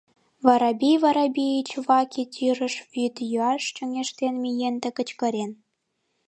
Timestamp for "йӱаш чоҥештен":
3.31-4.35